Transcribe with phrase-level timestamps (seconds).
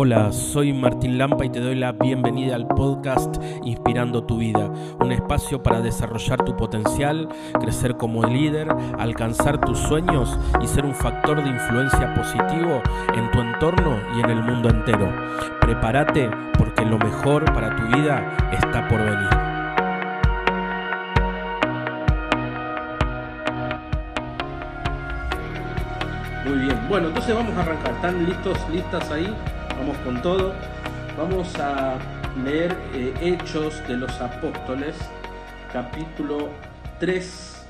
[0.00, 5.10] Hola, soy Martín Lampa y te doy la bienvenida al podcast Inspirando tu vida, un
[5.10, 7.28] espacio para desarrollar tu potencial,
[7.60, 12.80] crecer como líder, alcanzar tus sueños y ser un factor de influencia positivo
[13.12, 15.12] en tu entorno y en el mundo entero.
[15.60, 19.30] Prepárate porque lo mejor para tu vida está por venir.
[26.46, 27.94] Muy bien, bueno, entonces vamos a arrancar.
[27.94, 29.34] ¿Están listos, listas ahí?
[29.78, 30.54] Vamos con todo.
[31.16, 32.00] Vamos a
[32.44, 34.96] leer eh, Hechos de los Apóstoles,
[35.72, 36.48] capítulo
[36.98, 37.66] 3,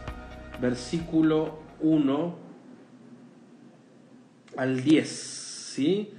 [0.58, 2.38] versículo 1
[4.56, 5.06] al 10.
[5.06, 6.14] ¿sí?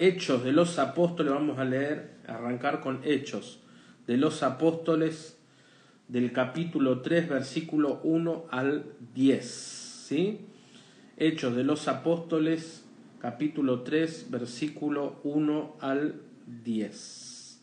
[0.00, 3.60] Hechos de los Apóstoles, vamos a leer, arrancar con Hechos
[4.08, 5.38] de los Apóstoles
[6.08, 9.46] del capítulo 3, versículo 1 al 10.
[9.48, 10.40] ¿sí?
[11.16, 12.89] Hechos de los Apóstoles,
[13.20, 16.22] capítulo 3, versículo 1 al
[16.64, 17.60] 10.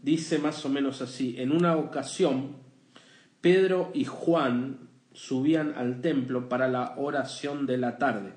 [0.00, 2.56] Dice más o menos así, en una ocasión,
[3.40, 8.32] Pedro y Juan subían al templo para la oración de la tarde.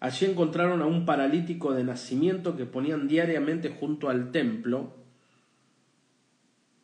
[0.00, 4.94] Allí encontraron a un paralítico de nacimiento que ponían diariamente junto al templo,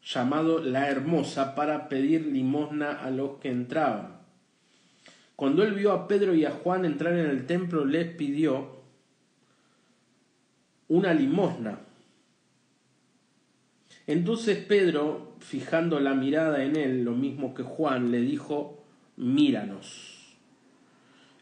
[0.02, 4.19] llamado La Hermosa, para pedir limosna a los que entraban.
[5.41, 8.77] Cuando él vio a Pedro y a Juan entrar en el templo, les pidió
[10.88, 11.80] una limosna.
[14.06, 18.84] Entonces Pedro, fijando la mirada en él, lo mismo que Juan, le dijo,
[19.16, 20.36] míranos.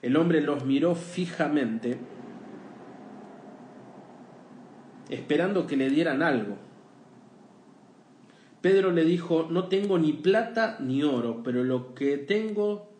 [0.00, 1.98] El hombre los miró fijamente,
[5.10, 6.56] esperando que le dieran algo.
[8.60, 12.96] Pedro le dijo, no tengo ni plata ni oro, pero lo que tengo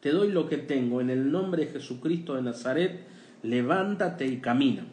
[0.00, 3.06] te doy lo que tengo, en el nombre de Jesucristo de Nazaret,
[3.42, 4.84] levántate y camina.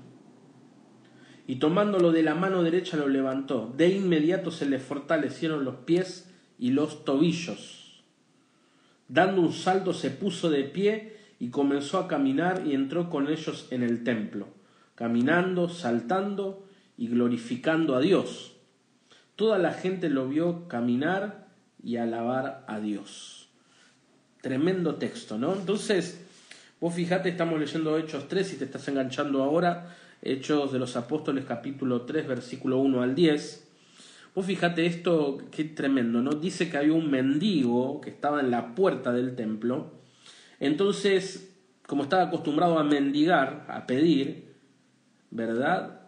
[1.47, 3.73] Y tomándolo de la mano derecha lo levantó.
[3.77, 8.03] De inmediato se le fortalecieron los pies y los tobillos.
[9.07, 13.67] Dando un salto se puso de pie y comenzó a caminar y entró con ellos
[13.71, 14.47] en el templo,
[14.95, 16.67] caminando, saltando
[16.97, 18.57] y glorificando a Dios.
[19.37, 21.47] Toda la gente lo vio caminar
[21.81, 23.36] y alabar a Dios.
[24.41, 25.53] Tremendo texto, ¿no?
[25.53, 26.25] Entonces,
[26.79, 31.45] vos fijate, estamos leyendo Hechos 3 y te estás enganchando ahora, Hechos de los Apóstoles
[31.45, 33.67] capítulo 3, versículo 1 al 10.
[34.35, 36.31] Vos fijate esto, qué tremendo, ¿no?
[36.31, 39.93] Dice que había un mendigo que estaba en la puerta del templo.
[40.59, 41.55] Entonces,
[41.87, 44.53] como estaba acostumbrado a mendigar, a pedir,
[45.31, 46.01] ¿verdad?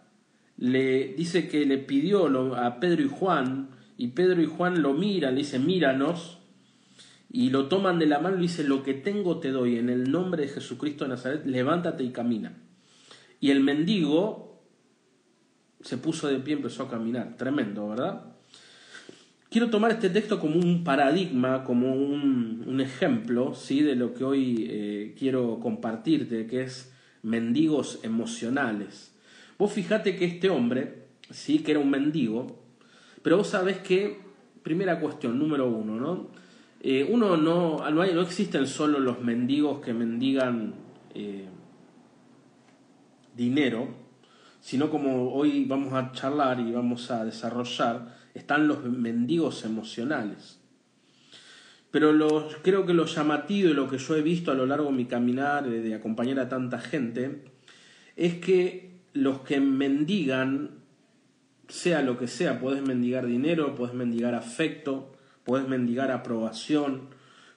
[0.56, 2.26] Le dice que le pidió
[2.56, 6.39] a Pedro y Juan, y Pedro y Juan lo miran, le dice, míranos,
[7.32, 10.10] y lo toman de la mano y dice, lo que tengo te doy, en el
[10.10, 12.58] nombre de Jesucristo de Nazaret, levántate y camina.
[13.38, 14.62] Y el mendigo
[15.80, 17.36] se puso de pie y empezó a caminar.
[17.36, 18.24] Tremendo, ¿verdad?
[19.48, 23.82] Quiero tomar este texto como un paradigma, como un, ejemplo, ¿sí?
[23.82, 26.92] De lo que hoy eh, quiero compartirte, que es
[27.22, 29.14] mendigos emocionales.
[29.58, 32.60] Vos fijate que este hombre, sí, que era un mendigo,
[33.22, 34.18] pero vos sabés que,
[34.62, 36.28] primera cuestión, número uno, ¿no?
[36.82, 40.74] Eh, uno no, no, hay, no existen solo los mendigos que mendigan
[41.14, 41.46] eh,
[43.36, 43.88] dinero,
[44.60, 50.58] sino como hoy vamos a charlar y vamos a desarrollar, están los mendigos emocionales.
[51.90, 54.86] Pero los, creo que lo llamativo y lo que yo he visto a lo largo
[54.86, 57.44] de mi caminar, de, de acompañar a tanta gente,
[58.16, 60.70] es que los que mendigan,
[61.68, 65.12] sea lo que sea, puedes mendigar dinero, puedes mendigar afecto,
[65.50, 67.08] Puedes mendigar aprobación,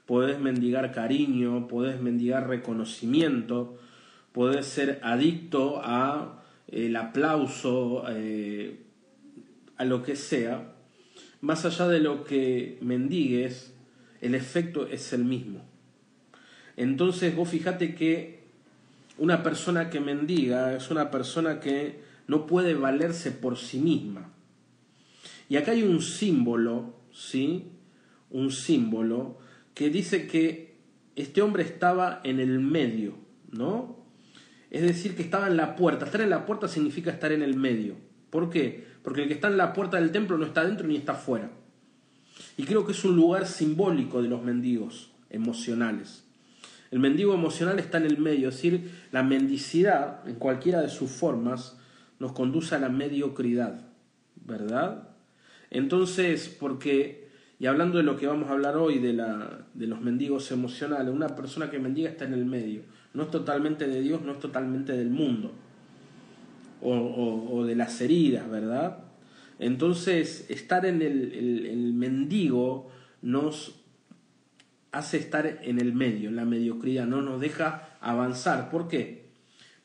[0.08, 3.78] puedes mendigar cariño, puedes mendigar reconocimiento,
[4.32, 8.80] puedes ser adicto a el aplauso, eh,
[9.78, 10.74] a lo que sea.
[11.42, 13.76] Más allá de lo que mendigues,
[14.22, 15.64] el efecto es el mismo.
[16.76, 18.40] Entonces vos fíjate que
[19.20, 24.32] una persona que mendiga es una persona que no puede valerse por sí misma.
[25.48, 27.68] Y acá hay un símbolo, ¿sí?
[28.34, 29.38] Un símbolo
[29.74, 30.76] que dice que
[31.16, 33.14] este hombre estaba en el medio,
[33.52, 34.04] ¿no?
[34.70, 36.06] Es decir, que estaba en la puerta.
[36.06, 37.96] Estar en la puerta significa estar en el medio.
[38.32, 38.86] ¿Por qué?
[39.04, 41.52] Porque el que está en la puerta del templo no está dentro ni está fuera.
[42.58, 46.24] Y creo que es un lugar simbólico de los mendigos emocionales.
[46.90, 51.10] El mendigo emocional está en el medio, es decir, la mendicidad, en cualquiera de sus
[51.10, 51.78] formas,
[52.20, 53.88] nos conduce a la mediocridad,
[54.36, 55.10] ¿verdad?
[55.72, 57.23] Entonces, porque
[57.64, 61.14] y hablando de lo que vamos a hablar hoy, de, la, de los mendigos emocionales,
[61.14, 62.82] una persona que mendiga está en el medio.
[63.14, 65.54] No es totalmente de Dios, no es totalmente del mundo.
[66.82, 68.98] o, de las heridas, ¿verdad?
[69.60, 73.80] Entonces, estar en el, mendigo nos
[74.92, 78.70] hace estar en el medio, en la mediocridad, no nos deja avanzar.
[78.72, 79.28] ¿Por qué?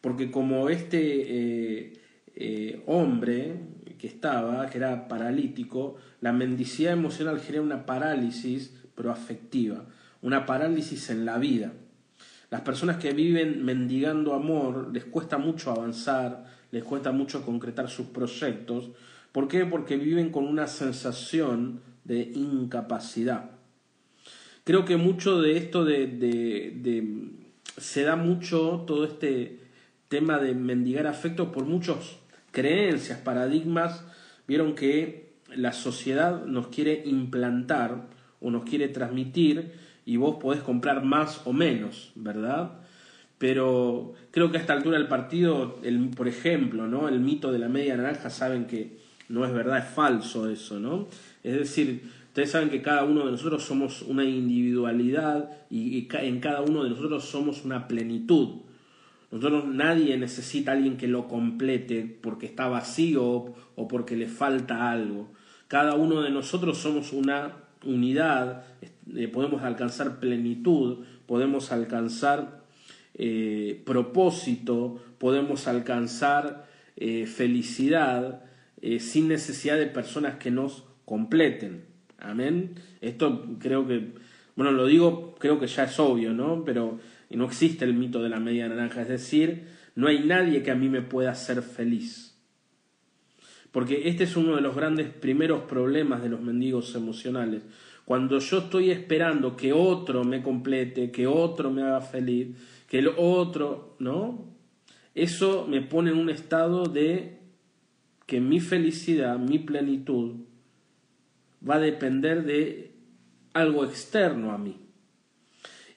[0.01, 1.93] Porque como este eh,
[2.35, 3.55] eh, hombre
[3.99, 9.85] que estaba, que era paralítico, la mendicidad emocional genera una parálisis, pero afectiva,
[10.23, 11.73] una parálisis en la vida.
[12.51, 18.07] Las personas que viven mendigando amor les cuesta mucho avanzar, les cuesta mucho concretar sus
[18.07, 18.91] proyectos.
[19.33, 19.67] ¿Por qué?
[19.67, 23.51] Porque viven con una sensación de incapacidad.
[24.65, 27.31] Creo que mucho de esto de, de,
[27.77, 29.61] se da mucho todo este
[30.09, 32.17] tema de mendigar afecto por muchas
[32.51, 34.05] creencias, paradigmas.
[34.47, 38.07] Vieron que la sociedad nos quiere implantar
[38.41, 39.73] o nos quiere transmitir
[40.05, 42.73] y vos podés comprar más o menos, ¿verdad?
[43.39, 47.09] Pero creo que a esta altura del partido, el, por ejemplo, ¿no?
[47.09, 48.99] el mito de la media naranja, saben que
[49.29, 51.09] no es verdad, es falso eso, ¿no?
[51.45, 56.63] Es decir, ustedes saben que cada uno de nosotros somos una individualidad y, en cada
[56.63, 58.63] uno de nosotros somos una plenitud.
[59.31, 64.91] Nosotros nadie necesita a alguien que lo complete porque está vacío o porque le falta
[64.91, 65.31] algo.
[65.69, 67.53] Cada uno de nosotros somos una
[67.85, 68.65] unidad,
[69.15, 72.65] eh, podemos alcanzar plenitud, podemos alcanzar
[73.15, 76.67] eh, propósito, podemos alcanzar
[76.97, 78.45] eh, felicidad
[79.01, 81.85] sin necesidad de personas que nos completen.
[82.17, 82.77] Amén.
[83.01, 84.13] Esto creo que,
[84.55, 86.65] bueno, lo digo, creo que ya es obvio, ¿no?
[86.65, 87.01] Pero
[87.37, 90.75] no existe el mito de la media naranja, es decir, no hay nadie que a
[90.75, 92.39] mí me pueda hacer feliz.
[93.71, 97.63] Porque este es uno de los grandes primeros problemas de los mendigos emocionales.
[98.05, 102.57] Cuando yo estoy esperando que otro me complete, que otro me haga feliz,
[102.89, 104.57] que el otro, ¿no?
[105.15, 107.41] Eso me pone en un estado de
[108.25, 110.37] que mi felicidad, mi plenitud,
[111.69, 112.93] va a depender de
[113.53, 114.88] algo externo a mí.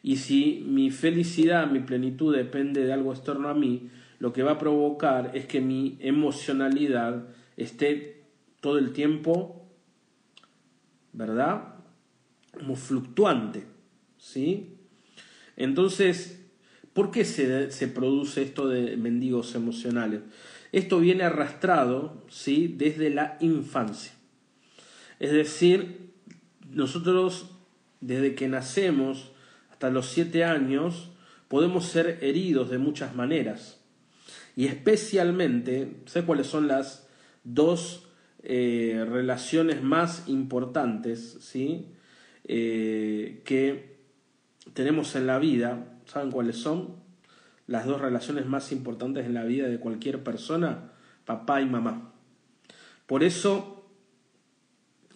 [0.04, 3.90] Y si mi felicidad, mi plenitud depende de algo externo a mí,
[4.20, 7.28] lo que va a provocar es que mi emocionalidad
[7.58, 8.24] esté
[8.60, 9.68] todo el tiempo,
[11.14, 11.76] ¿verdad?
[12.52, 13.66] Como fluctuante,
[14.18, 14.78] ¿sí?
[15.58, 16.44] Entonces,
[16.94, 20.22] ¿por qué se, se produce esto de mendigos emocionales?
[20.72, 22.74] Esto viene arrastrado, ¿sí?
[22.78, 24.14] Desde la infancia.
[25.20, 26.12] Es decir,
[26.72, 27.52] nosotros
[28.00, 29.31] desde que nacemos
[29.82, 31.10] hasta los siete años
[31.48, 33.82] podemos ser heridos de muchas maneras.
[34.56, 37.08] Y especialmente, sé cuáles son las
[37.44, 38.08] dos
[38.44, 41.88] eh, relaciones más importantes ¿sí?
[42.44, 43.98] Eh, que
[44.76, 46.00] tenemos en la vida.
[46.06, 46.98] ¿Saben cuáles son?
[47.66, 50.92] Las dos relaciones más importantes en la vida de cualquier persona,
[51.26, 52.14] papá y mamá.
[53.08, 53.84] Por eso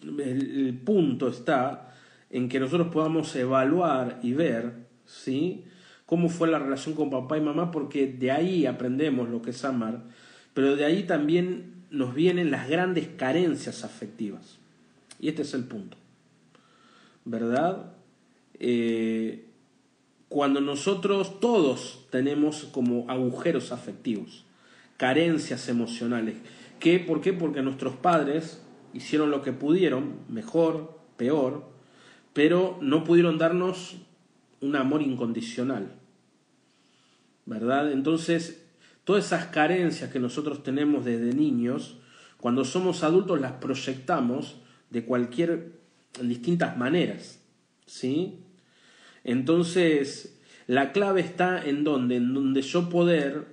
[0.02, 1.95] el, punto está
[2.30, 5.64] en que nosotros podamos evaluar y ver ¿sí?
[6.06, 9.64] cómo fue la relación con papá y mamá, porque de ahí aprendemos lo que es
[9.64, 10.02] amar,
[10.54, 14.58] pero de ahí también nos vienen las grandes carencias afectivas.
[15.20, 15.96] Y este es el punto.
[17.24, 17.92] ¿Verdad?
[18.58, 19.46] Eh,
[20.28, 24.44] cuando nosotros todos tenemos como agujeros afectivos,
[24.96, 26.36] carencias emocionales.
[26.80, 26.98] ¿Qué?
[26.98, 27.32] ¿Por qué?
[27.32, 31.75] Porque nuestros padres hicieron lo que pudieron, mejor, peor,
[32.36, 33.96] pero no pudieron darnos
[34.60, 35.90] un amor incondicional.
[37.46, 37.90] ¿Verdad?
[37.90, 38.62] Entonces,
[39.06, 41.96] Todas esas carencias que nosotros tenemos desde niños,
[42.38, 44.56] cuando somos adultos las proyectamos
[44.90, 45.74] de cualquier,
[46.18, 47.38] en distintas maneras,
[47.86, 48.40] ¿sí?
[49.22, 53.46] Entonces, la clave está en donde, en donde yo poder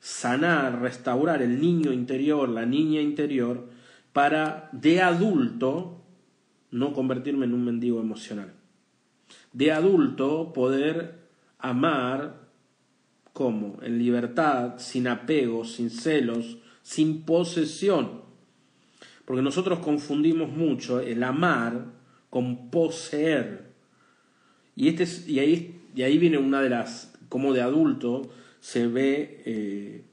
[0.00, 3.68] sanar, restaurar el niño interior, la niña interior,
[4.14, 6.00] para de adulto
[6.74, 8.52] no convertirme en un mendigo emocional.
[9.52, 11.24] De adulto poder
[11.58, 12.44] amar
[13.34, 13.78] ¿Cómo?
[13.82, 18.22] En libertad, sin apego, sin celos, sin posesión.
[19.24, 21.86] Porque nosotros confundimos mucho el amar
[22.30, 23.72] con poseer.
[24.76, 29.42] Y, este y, ahí, y ahí viene una de las, como de adulto se ve
[29.44, 30.04] eh,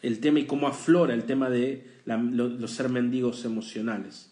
[0.00, 4.31] el tema y cómo aflora el tema de los ser mendigos emocionales.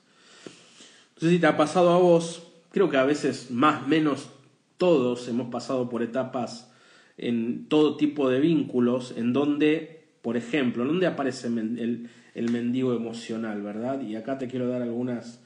[1.21, 4.31] Entonces, si te ha pasado a vos, creo que a veces más menos
[4.79, 6.73] todos hemos pasado por etapas
[7.19, 13.61] en todo tipo de vínculos en donde, por ejemplo, donde aparece el, el mendigo emocional,
[13.61, 14.01] ¿verdad?
[14.01, 15.43] Y acá te quiero dar algunas,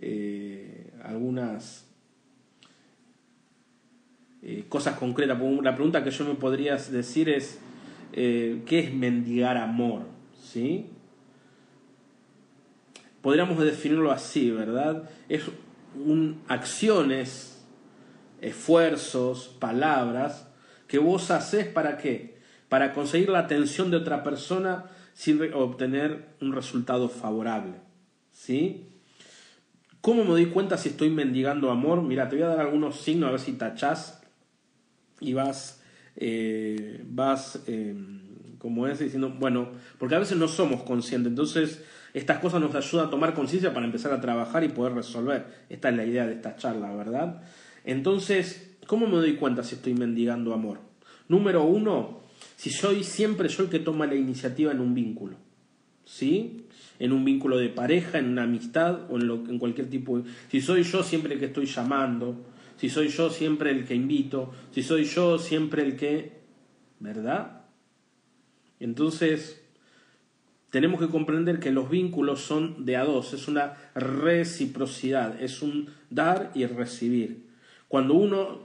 [0.00, 1.86] eh, algunas
[4.40, 5.38] eh, cosas concretas.
[5.62, 7.60] La pregunta que yo me podría decir es,
[8.14, 10.04] eh, ¿qué es mendigar amor?
[10.42, 10.86] ¿sí?
[13.28, 15.10] Podríamos definirlo así, ¿verdad?
[15.28, 15.42] Es
[15.94, 17.62] un, acciones,
[18.40, 20.48] esfuerzos, palabras
[20.86, 22.38] que vos haces para qué?
[22.70, 27.74] Para conseguir la atención de otra persona sin obtener un resultado favorable.
[28.32, 28.86] ¿Sí?
[30.00, 32.00] ¿Cómo me doy cuenta si estoy mendigando amor?
[32.00, 34.22] Mira, te voy a dar algunos signos a ver si tachás
[35.20, 35.82] y vas,
[36.16, 37.94] eh, vas eh,
[38.56, 39.68] como es, diciendo, bueno,
[39.98, 41.84] porque a veces no somos conscientes, entonces
[42.14, 45.64] estas cosas nos ayudan a tomar conciencia para empezar a trabajar y poder resolver.
[45.68, 47.42] Esta es la idea de esta charla, ¿verdad?
[47.84, 50.80] Entonces, ¿cómo me doy cuenta si estoy mendigando amor?
[51.28, 52.22] Número uno,
[52.56, 55.36] si soy siempre yo el que toma la iniciativa en un vínculo,
[56.04, 56.66] ¿sí?
[56.98, 60.30] En un vínculo de pareja, en una amistad o en, en cualquier tipo de...
[60.50, 62.46] Si soy yo siempre el que estoy llamando,
[62.76, 66.38] si soy yo siempre el que invito, si soy yo siempre el que...
[67.00, 67.62] ¿Verdad?
[68.80, 69.62] Entonces,
[70.70, 75.90] tenemos que comprender que los vínculos son de a dos, es una reciprocidad, es un
[76.10, 77.46] dar y recibir.
[77.88, 78.60] Cuando uno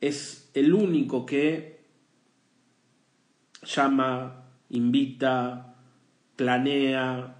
[0.00, 1.78] es el único que
[3.64, 5.76] llama, invita,
[6.36, 7.36] planea,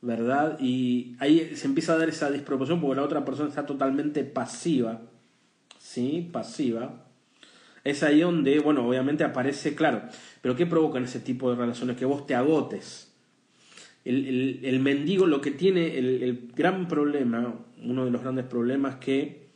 [0.00, 0.58] ¿verdad?
[0.60, 5.02] Y ahí se empieza a dar esa disproporción porque la otra persona está totalmente pasiva,
[5.78, 6.28] ¿sí?
[6.32, 7.09] Pasiva.
[7.84, 10.02] Es ahí donde, bueno, obviamente aparece, claro,
[10.42, 11.96] pero ¿qué provoca en ese tipo de relaciones?
[11.96, 13.12] Que vos te agotes.
[14.04, 18.96] El, el, mendigo lo que tiene, el, el, gran problema, uno de los grandes problemas
[18.96, 19.48] que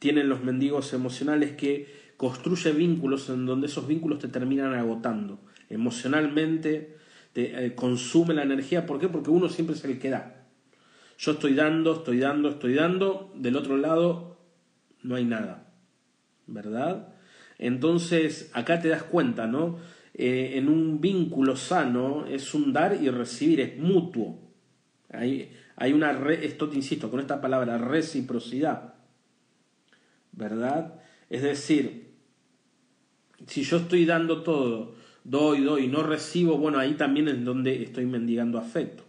[0.00, 5.38] tienen los mendigos emocionales, que construye vínculos en donde esos vínculos te terminan agotando.
[5.70, 6.96] Emocionalmente
[7.32, 8.86] te eh, consume la energía.
[8.86, 9.08] ¿Por qué?
[9.08, 10.46] Porque uno siempre es el que da.
[11.18, 13.32] Yo estoy dando, estoy dando, estoy dando.
[13.36, 14.38] Del otro lado
[15.02, 15.70] no hay nada.
[16.46, 17.15] ¿Verdad?
[17.58, 19.78] Entonces, acá te das cuenta, ¿no?
[20.14, 24.40] Eh, en un vínculo sano es un dar y recibir, es mutuo.
[25.10, 28.94] Hay, hay una, esto te insisto, con esta palabra, reciprocidad.
[30.32, 31.00] ¿Verdad?
[31.30, 32.14] Es decir,
[33.46, 34.94] si yo estoy dando todo,
[35.24, 39.04] doy, doy, no recibo, bueno, ahí también es donde estoy mendigando afecto.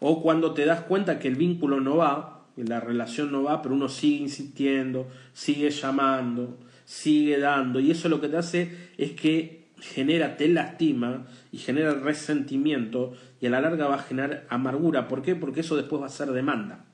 [0.00, 3.74] O cuando te das cuenta que el vínculo no va, la relación no va, pero
[3.74, 9.62] uno sigue insistiendo, sigue llamando, sigue dando, y eso lo que te hace es que
[9.82, 15.08] genera, te lastima y genera resentimiento y a la larga va a generar amargura.
[15.08, 15.34] ¿Por qué?
[15.34, 16.84] Porque eso después va a ser demanda.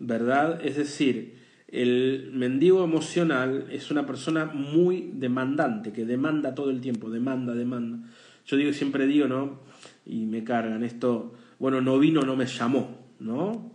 [0.00, 0.60] ¿Verdad?
[0.64, 7.10] Es decir, el mendigo emocional es una persona muy demandante, que demanda todo el tiempo,
[7.10, 7.98] demanda, demanda.
[8.46, 9.60] Yo digo, siempre digo, ¿no?
[10.04, 13.72] Y me cargan esto, bueno, no vino, no me llamó, ¿no?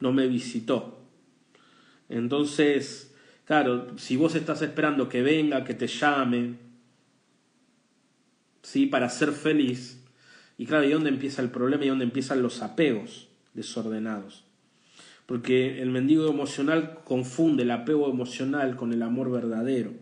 [0.00, 1.00] No me visitó.
[2.08, 3.14] Entonces,
[3.44, 6.56] claro, si vos estás esperando que venga, que te llame,
[8.62, 8.86] ¿sí?
[8.86, 10.02] Para ser feliz,
[10.58, 11.84] y claro, ¿y dónde empieza el problema?
[11.84, 14.44] Y dónde empiezan los apegos desordenados.
[15.26, 19.92] Porque el mendigo emocional confunde el apego emocional con el amor verdadero.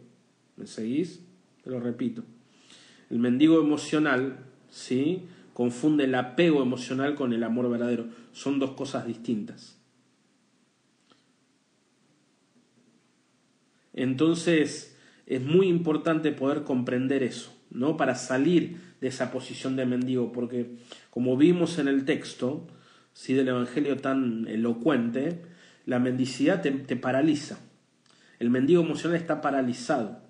[0.57, 1.21] ¿Me seguís?
[1.63, 2.25] Te lo repito.
[3.11, 4.39] El mendigo emocional,
[4.71, 5.23] ¿sí?
[5.53, 8.07] Confunde el apego emocional con el amor verdadero.
[8.33, 9.81] Son dos cosas distintas.
[13.93, 17.97] Entonces, es muy importante poder comprender eso, ¿no?
[17.97, 20.77] Para salir de esa posición de mendigo, porque
[21.11, 22.67] como vimos en el texto,
[23.13, 23.35] ¿sí?
[23.35, 25.43] del Evangelio tan elocuente,
[25.87, 27.59] la mendicidad te, te paraliza.
[28.39, 30.23] El mendigo emocional está paralizado,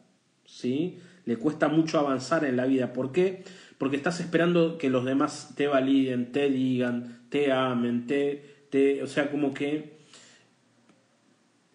[0.45, 0.99] ¿sí?
[1.25, 2.93] Le cuesta mucho avanzar en la vida.
[2.93, 3.45] ¿Por qué?
[3.81, 9.31] Porque estás esperando que los demás te validen, te digan, te amen, te, o sea,
[9.31, 9.97] como que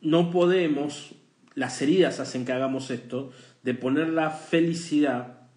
[0.02, 1.16] no podemos,
[1.56, 3.32] las heridas hacen que hagamos esto,
[3.64, 5.48] de poner la felicidad,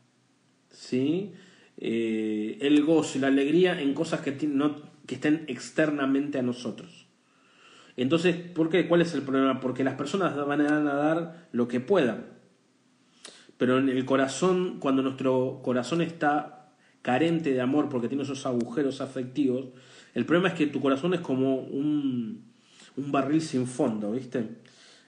[0.70, 1.34] ¿sí?
[1.76, 7.08] Eh, el gozo y la alegría en cosas que, no, que estén externamente a nosotros.
[7.98, 8.88] Entonces, ¿por qué?
[8.88, 9.60] ¿Cuál es el problema?
[9.60, 12.37] Porque las personas van a dar lo que puedan
[13.58, 16.70] pero en el corazón, cuando nuestro corazón está
[17.02, 19.66] carente de amor porque tiene esos agujeros afectivos,
[20.14, 22.44] el problema es que tu corazón es como un,
[22.96, 24.38] un barril sin fondo, ¿viste?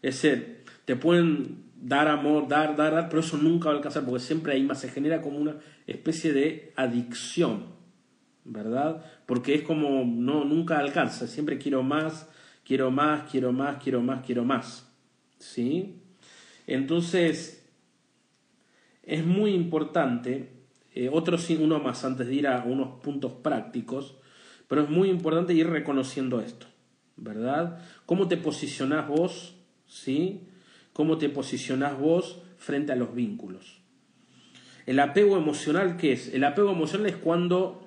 [0.02, 4.04] Es decir, te pueden dar amor, dar, dar, dar, pero eso nunca va a alcanzar
[4.04, 7.66] porque siempre hay más, se genera como una especie de adicción,
[8.44, 9.04] ¿verdad?
[9.26, 12.28] Porque es como, no, nunca alcanza, siempre quiero más,
[12.64, 14.88] quiero más, quiero más, quiero más, quiero más,
[15.38, 15.96] ¿sí?
[16.66, 17.59] Entonces,
[19.10, 20.50] es muy importante,
[20.94, 24.14] eh, otro uno más antes de ir a unos puntos prácticos,
[24.68, 26.66] pero es muy importante ir reconociendo esto,
[27.16, 27.80] ¿verdad?
[28.06, 29.56] ¿Cómo te posicionás vos,
[29.88, 30.42] sí?
[30.92, 33.80] ¿Cómo te posicionás vos frente a los vínculos?
[34.86, 36.32] El apego emocional, ¿qué es?
[36.32, 37.84] El apego emocional es cuando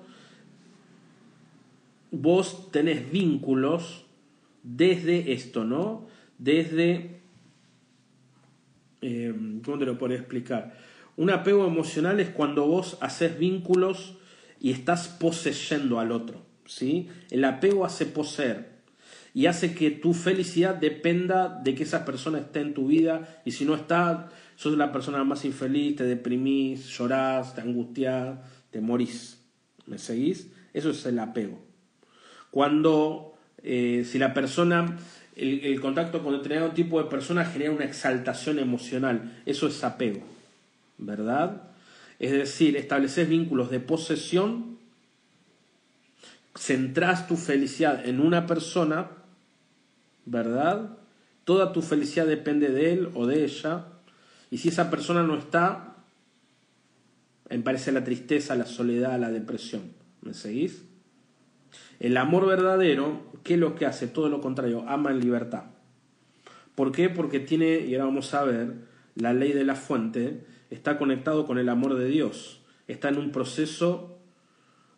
[2.10, 4.04] vos tenés vínculos
[4.62, 6.06] desde esto, ¿no?
[6.36, 7.22] Desde...
[9.00, 10.83] Eh, ¿Cómo te lo podría explicar?
[11.16, 14.14] Un apego emocional es cuando vos haces vínculos
[14.60, 17.08] y estás poseyendo al otro, ¿sí?
[17.30, 18.74] El apego hace poseer
[19.34, 23.50] y hace que tu felicidad dependa de que esa persona esté en tu vida y
[23.50, 28.38] si no está, sos la persona más infeliz, te deprimís, llorás, te angustiás,
[28.70, 29.40] te morís.
[29.86, 30.50] ¿Me seguís?
[30.72, 31.58] Eso es el apego.
[32.50, 34.96] Cuando, eh, si la persona,
[35.36, 40.22] el, contacto con determinado tipo de persona genera una exaltación emocional, eso es apego,
[40.98, 41.70] ¿verdad?
[42.18, 44.78] Es decir, estableces vínculos de posesión,
[46.56, 49.10] centrás tu felicidad en una persona,
[50.24, 50.98] ¿verdad?
[51.44, 53.86] Toda tu felicidad depende de él o de ella,
[54.50, 55.96] y si esa persona no está,
[57.64, 59.92] parece la tristeza, la soledad, la depresión.
[60.22, 60.84] ¿Me seguís?
[62.00, 64.06] El amor verdadero, ¿qué es lo que hace?
[64.06, 65.64] Todo lo contrario, ama en libertad.
[66.74, 67.08] ¿Por qué?
[67.08, 68.74] Porque tiene, y ahora vamos a ver,
[69.14, 72.60] la ley de la fuente está conectado con el amor de Dios.
[72.86, 74.18] Está en un proceso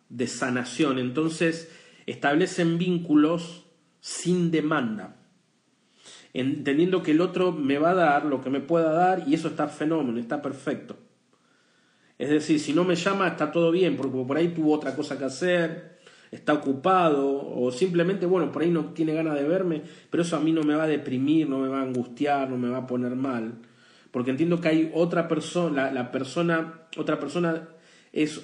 [0.09, 0.99] de sanación.
[0.99, 1.71] Entonces,
[2.05, 3.65] establecen vínculos
[3.99, 5.15] sin demanda.
[6.33, 9.47] Entendiendo que el otro me va a dar lo que me pueda dar y eso
[9.47, 10.97] está fenómeno, está perfecto.
[12.17, 15.17] Es decir, si no me llama está todo bien, porque por ahí tuvo otra cosa
[15.17, 15.99] que hacer,
[16.31, 20.39] está ocupado o simplemente, bueno, por ahí no tiene ganas de verme, pero eso a
[20.39, 22.87] mí no me va a deprimir, no me va a angustiar, no me va a
[22.87, 23.59] poner mal,
[24.11, 27.67] porque entiendo que hay otra persona, la, persona, otra persona
[28.11, 28.41] es,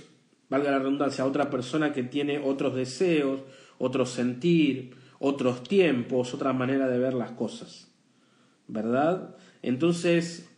[0.49, 3.41] valga la redundancia, otra persona que tiene otros deseos,
[3.77, 7.91] otro sentir, otros tiempos, otra manera de ver las cosas,
[8.67, 9.35] ¿verdad?
[9.61, 10.49] Entonces,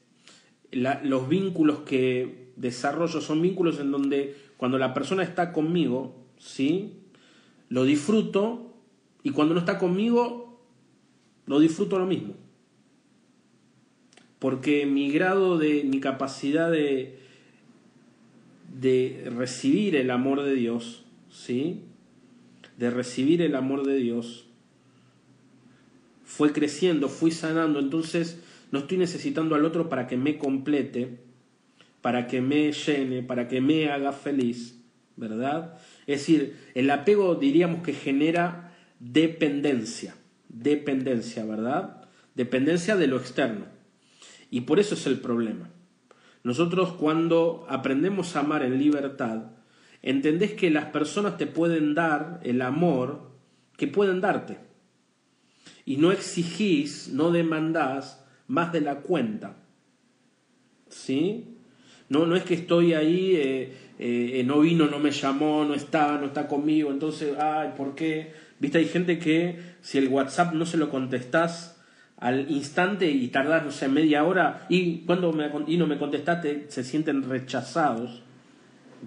[0.71, 7.01] los vínculos que desarrollo son vínculos en donde cuando la persona está conmigo, ¿sí?
[7.69, 8.73] lo disfruto
[9.23, 10.61] y cuando no está conmigo,
[11.45, 12.33] lo disfruto lo mismo.
[14.45, 17.17] Porque mi grado de, mi capacidad de,
[18.79, 21.81] de recibir el amor de Dios, ¿sí?
[22.77, 24.45] De recibir el amor de Dios,
[26.23, 31.17] fue creciendo, fui sanando, entonces no estoy necesitando al otro para que me complete,
[32.03, 34.79] para que me llene, para que me haga feliz,
[35.15, 35.79] ¿verdad?
[36.05, 40.15] Es decir, el apego diríamos que genera dependencia,
[40.49, 42.05] dependencia, ¿verdad?
[42.35, 43.73] Dependencia de lo externo.
[44.49, 45.69] Y por eso es el problema.
[46.43, 49.51] Nosotros cuando aprendemos a amar en libertad,
[50.01, 53.31] entendés que las personas te pueden dar el amor
[53.77, 54.59] que pueden darte.
[55.85, 59.57] Y no exigís, no demandás más de la cuenta.
[60.87, 61.57] ¿Sí?
[62.09, 66.17] No, no es que estoy ahí, eh, eh, no vino, no me llamó, no está,
[66.19, 68.33] no está conmigo, entonces, ay, ¿por qué?
[68.59, 71.74] Viste, hay gente que si el WhatsApp no se lo contestás
[72.17, 76.65] al instante y tardás, no sé, media hora, y cuando me, y no me contestaste,
[76.69, 78.21] se sienten rechazados,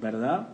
[0.00, 0.48] ¿verdad?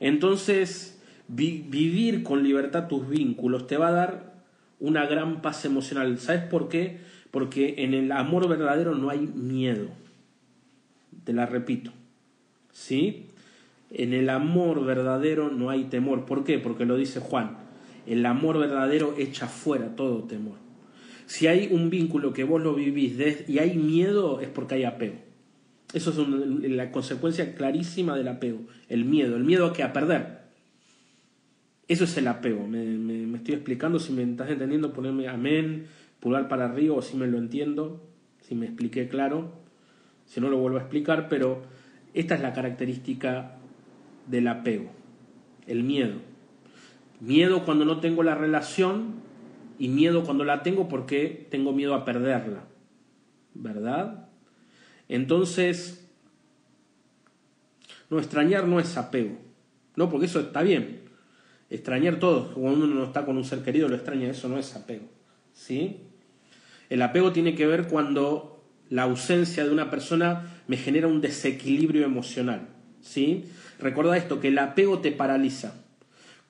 [0.00, 4.32] Entonces, vivir con libertad tus vínculos te va a dar
[4.80, 6.18] una gran paz emocional.
[6.18, 7.00] ¿Sabes por qué?
[7.32, 9.88] porque en el amor verdadero no hay miedo.
[11.24, 11.90] Te la repito.
[12.72, 13.30] ¿Sí?
[13.90, 16.26] En el amor verdadero no hay temor.
[16.26, 16.58] ¿Por qué?
[16.58, 17.56] Porque lo dice Juan.
[18.06, 20.56] El amor verdadero echa fuera todo temor.
[21.26, 23.14] Si hay un vínculo que vos lo vivís
[23.48, 25.16] y hay miedo, es porque hay apego.
[25.92, 28.60] Eso es la consecuencia clarísima del apego.
[28.88, 29.36] El miedo.
[29.36, 30.42] El miedo a que a perder.
[31.88, 32.66] Eso es el apego.
[32.66, 33.98] Me, estoy explicando.
[33.98, 35.86] Si me estás entendiendo, ponerme amén
[36.22, 38.00] pulgar para arriba o si me lo entiendo,
[38.42, 39.50] si me expliqué claro,
[40.24, 41.62] si no lo vuelvo a explicar, pero
[42.14, 43.56] esta es la característica
[44.28, 44.88] del apego,
[45.66, 46.20] el miedo.
[47.22, 49.14] Miedo cuando no tengo la relación
[49.78, 52.64] y miedo cuando la tengo porque tengo miedo a perderla,
[53.54, 54.28] ¿verdad?
[55.08, 56.10] Entonces,
[58.10, 59.38] no extrañar no es apego,
[59.94, 61.02] no, porque eso está bien.
[61.70, 64.74] Extrañar todo, cuando uno no está con un ser querido lo extraña, eso no es
[64.74, 65.06] apego,
[65.54, 66.00] ¿sí?
[66.90, 72.04] El apego tiene que ver cuando la ausencia de una persona me genera un desequilibrio
[72.04, 72.68] emocional.
[73.02, 73.46] ¿sí?
[73.78, 75.81] Recuerda esto, que el apego te paraliza.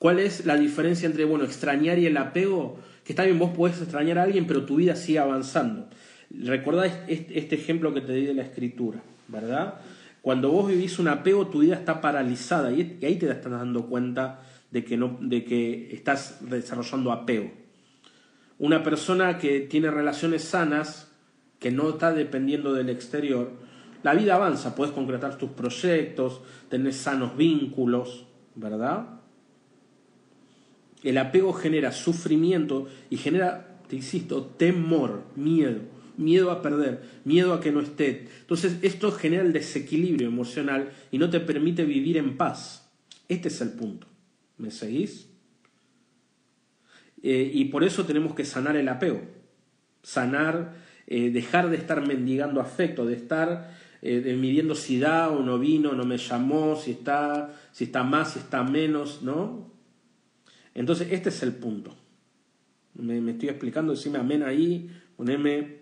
[0.03, 2.77] ¿Cuál es la diferencia entre bueno, extrañar y el apego?
[3.05, 5.89] Que está bien, vos podés extrañar a alguien, pero tu vida sigue avanzando.
[6.29, 9.75] Recuerda este ejemplo que te di de la escritura, ¿verdad?
[10.21, 14.41] Cuando vos vivís un apego, tu vida está paralizada y ahí te estás dando cuenta
[14.73, 17.53] de que, no, de que estás desarrollando apego.
[18.59, 21.13] Una persona que tiene relaciones sanas,
[21.61, 23.53] que no está dependiendo del exterior,
[24.03, 29.22] la vida avanza, puedes concretar tus proyectos, tener sanos vínculos, ¿verdad?
[31.03, 35.81] El apego genera sufrimiento y genera, te insisto, temor, miedo,
[36.17, 38.29] miedo a perder, miedo a que no esté.
[38.41, 42.91] Entonces esto genera el desequilibrio emocional y no te permite vivir en paz.
[43.29, 44.07] Este es el punto.
[44.59, 45.29] ¿Me seguís?
[47.23, 49.23] Eh, y por eso tenemos que sanar el apego.
[50.03, 50.75] Sanar,
[51.07, 55.93] eh, dejar de estar mendigando afecto, de estar eh, midiendo si da o no vino,
[55.93, 59.72] no me llamó, si está, si está más, si está menos, ¿no?
[60.75, 61.97] Entonces, este es el punto.
[62.95, 65.79] Me, estoy explicando, decime amén ahí, poneme,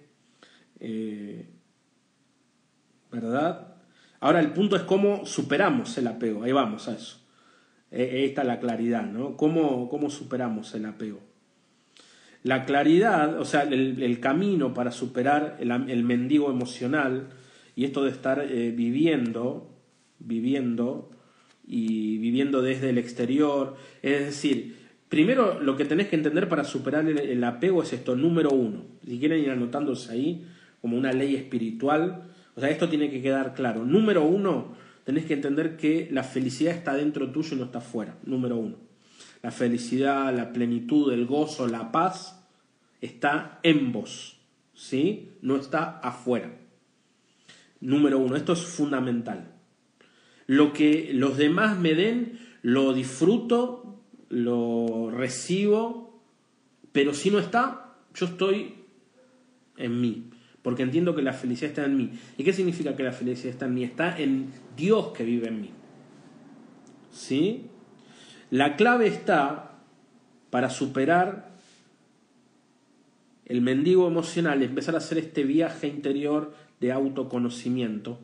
[3.10, 3.74] ¿verdad?
[4.20, 7.18] Ahora el punto es cómo superamos el apego, ahí vamos a eso.
[7.92, 9.36] Ahí está la claridad, ¿no?
[9.36, 11.20] ¿Cómo, cómo superamos el apego?
[12.42, 17.28] La claridad, o sea, el, camino para superar el, mendigo emocional
[17.76, 19.76] y esto de estar eh, viviendo,
[20.18, 21.10] viviendo
[21.66, 24.79] y viviendo desde el exterior, es decir,
[25.10, 29.18] primero lo que tenés que entender para superar el, apego es esto, número uno, si
[29.18, 30.46] quieren ir anotándose ahí
[30.80, 32.22] como una ley espiritual,
[32.54, 33.84] o sea, esto tiene que quedar claro.
[33.84, 38.16] Número uno, tenés que entender que la felicidad está dentro tuyo y no está fuera,
[38.24, 38.76] número uno.
[39.42, 42.46] La felicidad, la plenitud, el gozo, la paz
[43.00, 44.38] está en vos,
[44.74, 45.30] ¿sí?
[45.42, 46.52] No está afuera.
[47.80, 49.52] Número uno, esto es fundamental.
[50.46, 53.89] Lo que los demás me den, lo disfruto,
[54.30, 56.22] lo recibo,
[56.92, 58.74] pero si no está, yo estoy
[59.76, 60.30] en mí,
[60.62, 62.12] porque entiendo que la felicidad está en mí.
[62.38, 63.84] ¿Y qué significa que la felicidad está en mí?
[63.84, 65.70] Está en Dios que vive en mí.
[67.12, 67.66] ¿Sí?
[68.50, 69.78] La clave está
[70.50, 71.50] para superar
[73.46, 78.20] el mendigo emocional, empezar a hacer este viaje interior de autoconocimiento,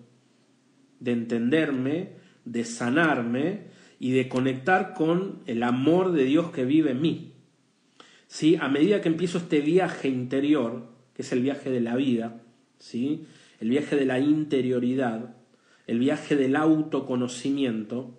[1.00, 2.12] de entenderme,
[2.44, 7.32] de sanarme y de conectar con el amor de Dios que vive en mí.
[8.26, 8.56] ¿Sí?
[8.60, 12.42] A medida que empiezo este viaje interior, que es el viaje de la vida,
[12.78, 13.24] ¿sí?
[13.60, 15.36] el viaje de la interioridad,
[15.86, 18.18] el viaje del autoconocimiento,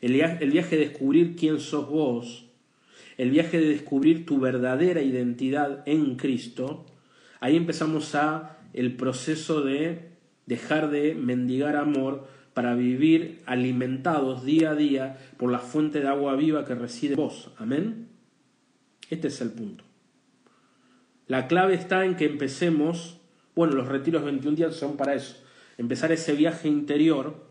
[0.00, 2.46] el, viaje de descubrir quién sos vos,
[3.16, 6.86] el viaje de descubrir tu verdadera identidad en Cristo,
[7.40, 10.10] ahí empezamos a el proceso de
[10.46, 16.36] dejar de mendigar amor para vivir alimentados día a día por la fuente de agua
[16.36, 17.50] viva que reside en vos.
[17.58, 18.08] Amén.
[19.10, 19.84] Este es el punto.
[21.26, 23.18] La clave está en que empecemos,
[23.54, 25.36] bueno, los retiros 21 días son para eso,
[25.78, 27.44] empezar ese viaje interior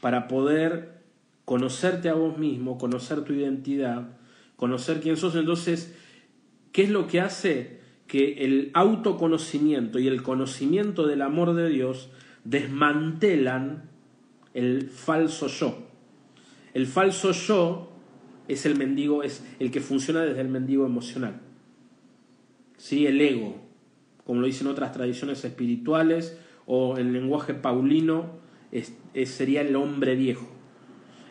[0.00, 1.02] para poder
[1.44, 4.16] conocerte a vos mismo, conocer tu identidad,
[4.56, 5.34] conocer quién sos.
[5.34, 5.94] Entonces,
[6.72, 12.10] ¿qué es lo que hace que el autoconocimiento y el conocimiento del amor de Dios
[12.44, 13.84] desmantelan
[14.54, 15.78] el falso yo?
[16.74, 17.92] El falso yo
[18.48, 21.40] es el mendigo, es el que funciona desde el mendigo emocional.
[22.76, 23.06] ¿Sí?
[23.06, 23.56] El ego,
[24.24, 28.40] como lo dicen otras tradiciones espirituales, o en lenguaje paulino,
[29.24, 30.48] sería el hombre viejo.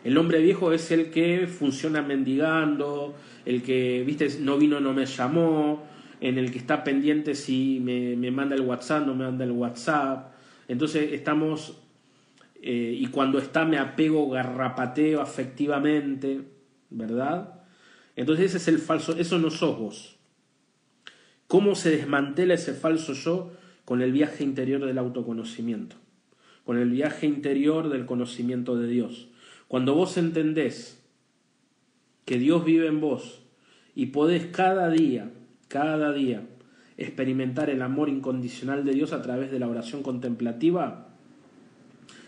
[0.03, 5.05] El hombre viejo es el que funciona mendigando, el que, viste, no vino, no me
[5.05, 5.83] llamó,
[6.19, 10.30] en el que está pendiente si me, manda el WhatsApp, no me manda el WhatsApp.
[10.71, 11.77] Entonces estamos,
[12.61, 16.43] eh, y cuando está me apego, garrapateo afectivamente,
[16.89, 17.65] ¿verdad?
[18.15, 20.15] Entonces ese es el falso, eso no sos vos.
[21.47, 23.51] ¿Cómo se desmantela ese falso yo?
[23.83, 25.97] Con el viaje interior del autoconocimiento,
[26.63, 29.27] con el viaje interior del conocimiento de Dios.
[29.67, 31.03] Cuando vos entendés
[32.23, 33.41] que Dios vive en vos
[33.93, 35.33] y podés cada día,
[35.67, 36.47] cada día,
[37.01, 41.07] experimentar el amor incondicional de Dios a través de la oración contemplativa,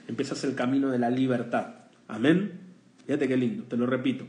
[0.07, 1.75] empiezas el camino de la libertad.
[2.07, 2.59] Amén.
[3.05, 4.25] Fíjate qué lindo, te lo repito.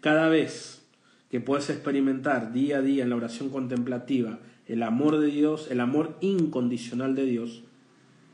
[0.00, 0.86] Cada vez
[1.30, 5.80] que puedes experimentar día a día en la oración contemplativa el amor de Dios, el
[5.80, 7.62] amor incondicional de Dios,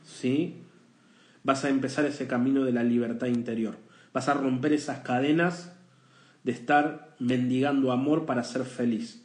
[0.04, 0.56] ¿sí?
[1.44, 3.76] Vas a empezar ese camino de la libertad interior.
[4.12, 5.72] Vas a romper esas cadenas
[6.44, 9.24] de estar mendigando amor para ser feliz.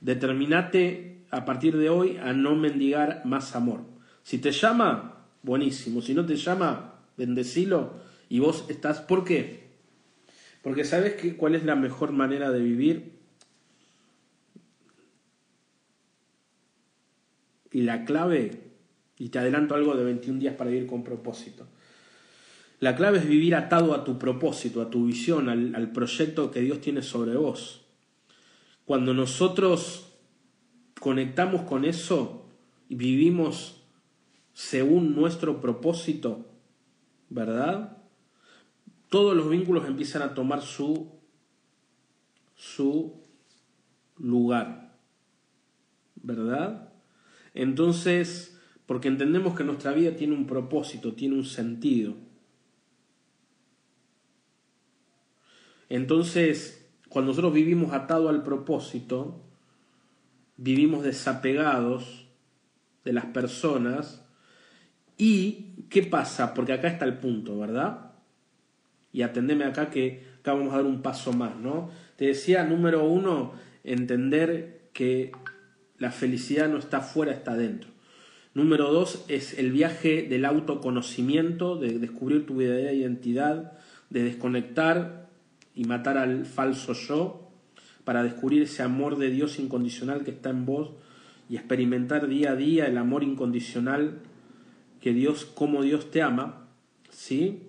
[0.00, 3.80] Determinate a partir de hoy a no mendigar más amor.
[4.22, 6.02] Si te llama, buenísimo.
[6.02, 7.94] Si no te llama, bendecilo
[8.28, 9.00] y vos estás.
[9.00, 9.72] ¿Por qué?
[10.62, 13.12] Porque sabes cuál es la mejor manera de vivir.
[17.72, 18.60] Y la clave,
[19.16, 21.66] y te adelanto algo de 21 días para vivir con propósito.
[22.78, 26.82] La clave es vivir atado a tu propósito, a tu visión, al, proyecto que Dios
[26.82, 27.86] tiene sobre vos.
[28.84, 30.11] Cuando nosotros
[31.02, 32.46] conectamos con eso
[32.88, 33.82] y vivimos
[34.52, 36.46] según nuestro propósito,
[37.28, 37.98] ¿verdad?
[39.08, 41.10] Todos los vínculos empiezan a tomar su,
[42.54, 43.20] su
[44.16, 44.96] lugar,
[46.14, 46.92] ¿verdad?
[47.52, 52.14] Entonces, porque entendemos que nuestra vida tiene un propósito, tiene un sentido.
[55.88, 59.48] Entonces, cuando nosotros vivimos atado al propósito,
[60.62, 62.28] vivimos desapegados
[63.04, 64.24] de las personas.
[65.18, 66.54] ¿Y qué pasa?
[66.54, 68.12] Porque acá está el punto, ¿verdad?
[69.12, 71.90] Y atendeme acá que acá vamos a dar un paso más, ¿no?
[72.16, 75.32] Te decía, número uno, entender que
[75.98, 77.90] la felicidad no está fuera, está dentro.
[78.54, 83.72] Número dos es el viaje del autoconocimiento, de descubrir tu verdadera identidad,
[84.10, 85.28] de desconectar
[85.74, 87.41] y matar al falso yo,
[88.04, 90.90] para descubrir ese amor de Dios incondicional que está en vos
[91.48, 94.20] y experimentar día a día el amor incondicional
[95.00, 96.68] que Dios, como Dios te ama,
[97.10, 97.62] ¿sí?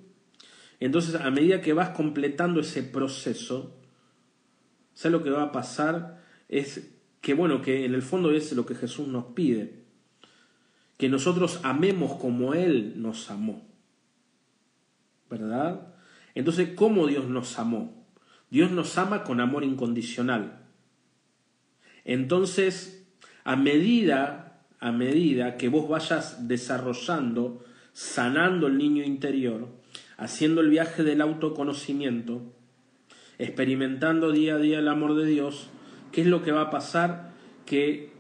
[0.80, 3.76] Entonces, a medida que vas completando ese proceso,
[4.94, 6.22] ¿sabes lo que va a pasar?
[6.50, 6.92] Es
[7.22, 9.84] que, bueno, que en el fondo es lo que Jesús nos pide,
[10.98, 13.66] que nosotros amemos como Él nos amó,
[15.30, 15.94] ¿verdad?
[16.36, 18.03] Entonces, ¿cómo Dios nos amó?
[18.54, 20.60] Dios nos ama con amor incondicional.
[22.06, 23.04] Entonces,
[23.44, 29.70] a medida, a medida que vos vayas desarrollando, sanando el niño interior,
[30.18, 32.54] haciendo el viaje del autoconocimiento,
[33.40, 35.70] experimentando día a día el amor de Dios,
[36.12, 37.32] ¿qué es lo que va a pasar?
[37.66, 38.12] Que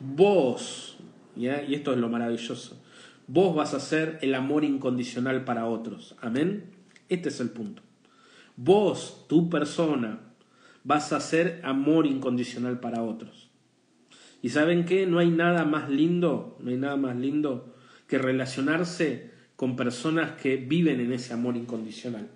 [0.00, 0.96] vos,
[1.36, 2.82] y esto es lo maravilloso,
[3.26, 6.16] vos vas a ser el amor incondicional para otros.
[6.22, 6.70] Amén.
[7.10, 7.82] Este es el punto.
[8.56, 10.20] Vos, tu persona,
[10.84, 13.50] vas a ser amor incondicional para otros.
[14.42, 15.06] ¿Y saben qué?
[15.06, 17.74] No hay nada más lindo, no hay nada más lindo
[18.06, 22.28] que relacionarse con personas que viven en ese amor incondicional.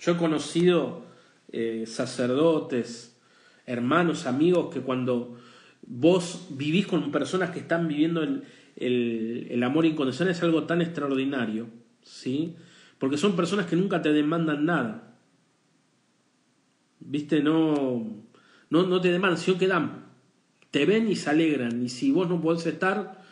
[0.00, 1.04] Yo he conocido
[1.52, 3.20] eh, sacerdotes,
[3.66, 5.36] hermanos, amigos, que cuando
[5.82, 8.44] vos vivís con personas que están viviendo el,
[8.76, 11.66] el, el amor incondicional es algo tan extraordinario,
[12.02, 12.56] ¿sí?
[12.98, 15.11] Porque son personas que nunca te demandan nada
[17.06, 17.42] ¿Viste?
[17.42, 18.24] No,
[18.70, 20.06] no, no te demandan, sino que dan.
[20.70, 21.82] Te ven y se alegran.
[21.82, 23.22] Y si vos no podés estar,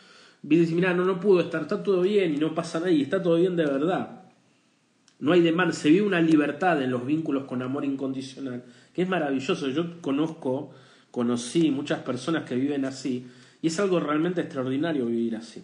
[0.41, 3.21] dices, mira, no, no pudo estar, está todo bien y no pasa nada y está
[3.21, 4.21] todo bien de verdad.
[5.19, 9.09] No hay demanda, se vive una libertad en los vínculos con amor incondicional, que es
[9.09, 9.69] maravilloso.
[9.69, 10.71] Yo conozco,
[11.11, 13.27] conocí muchas personas que viven así
[13.61, 15.63] y es algo realmente extraordinario vivir así.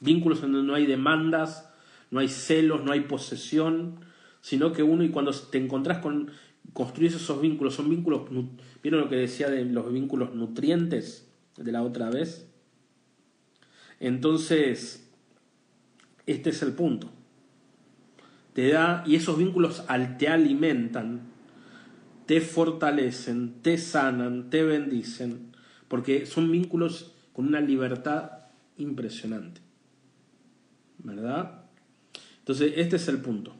[0.00, 1.70] Vínculos donde no hay demandas,
[2.10, 4.00] no hay celos, no hay posesión,
[4.40, 6.30] sino que uno y cuando te encontrás con
[6.72, 8.22] construir esos vínculos, son vínculos,
[8.82, 12.46] ¿vieron lo que decía de los vínculos nutrientes de la otra vez?
[14.00, 15.08] Entonces,
[16.26, 17.10] este es el punto.
[18.52, 19.84] Te da, y esos vínculos
[20.18, 21.22] te alimentan,
[22.26, 25.52] te fortalecen, te sanan, te bendicen,
[25.88, 28.30] porque son vínculos con una libertad
[28.78, 29.60] impresionante.
[30.98, 31.64] ¿Verdad?
[32.38, 33.54] Entonces, este es el punto.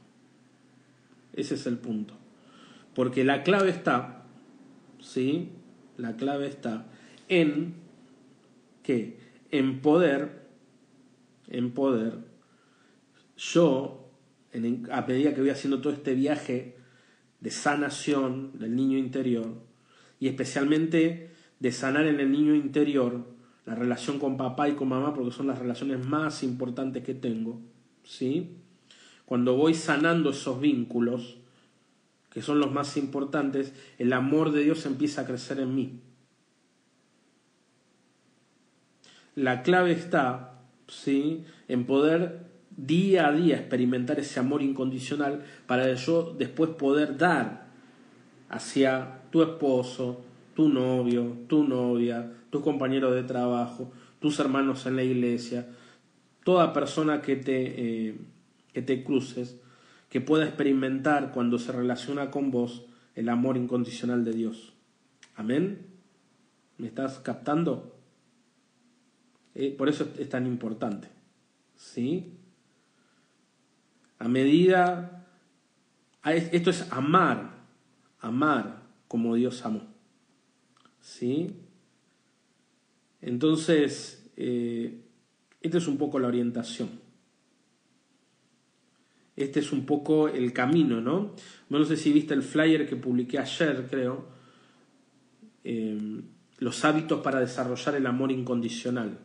[1.33, 2.15] Ese es el punto.
[2.97, 4.25] Porque la clave está,
[5.01, 5.51] ¿sí?
[5.99, 6.87] La clave está
[7.29, 7.75] en
[8.83, 9.19] que
[9.51, 10.47] en poder,
[11.49, 12.21] en poder,
[13.37, 14.09] yo,
[14.91, 16.79] a medida que voy haciendo todo este viaje
[17.41, 19.53] de sanación del niño interior,
[20.19, 23.27] y especialmente de sanar en el niño interior
[23.67, 27.61] la relación con papá y con mamá, porque son las relaciones más importantes que tengo,
[28.05, 28.57] ¿sí?
[29.27, 31.41] Cuando voy sanando esos vínculos,
[32.37, 36.01] que son los más importantes, el amor de Dios empieza a crecer en mí.
[39.35, 41.47] La clave está, ¿sí?
[41.67, 42.45] En poder
[42.77, 47.69] día a día experimentar ese amor incondicional para yo después poder dar
[48.51, 50.21] hacia tu esposo,
[50.55, 55.69] tu novio, tu novia, tus compañeros de trabajo, tus hermanos en la iglesia,
[56.45, 58.19] toda persona que te, eh,
[58.75, 59.59] que te cruces,
[60.17, 64.73] que pueda experimentar cuando se relaciona con vos el amor incondicional de Dios.
[65.35, 65.89] Amén.
[66.79, 68.01] ¿Me estás captando?
[69.55, 71.09] Eh, por eso es tan importante.
[71.75, 72.33] ¿Sí?
[74.19, 75.29] A medida...
[76.25, 77.67] Esto es amar,
[78.21, 79.83] amar como Dios amó.
[80.99, 81.61] ¿Sí?
[83.21, 84.99] Entonces, eh,
[85.61, 87.05] esta es un poco la orientación.
[89.37, 91.33] Este es un poco el camino, ¿no?
[91.69, 94.25] No sé si viste el flyer que publiqué ayer, creo.
[95.65, 96.23] Eh,
[96.59, 99.19] los hábitos para desarrollar el amor incondicional.